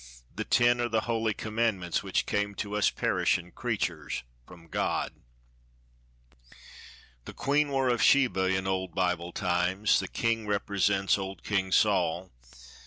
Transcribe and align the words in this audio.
The 0.35 0.43
'ten' 0.43 0.81
are 0.81 0.89
the 0.89 1.01
holy 1.01 1.35
commandments, 1.35 2.01
which 2.01 2.25
came 2.25 2.55
To 2.55 2.75
us 2.75 2.89
perishin' 2.89 3.51
creatures 3.51 4.23
from 4.47 4.67
God. 4.67 5.11
The 7.25 7.33
'queen' 7.33 7.69
war 7.69 7.87
of 7.87 8.01
Sheba 8.01 8.45
in 8.45 8.65
old 8.65 8.95
Bible 8.95 9.31
times, 9.31 9.99
The 9.99 10.07
'king' 10.07 10.47
represents 10.47 11.19
old 11.19 11.43
King 11.43 11.71
Sol. 11.71 12.31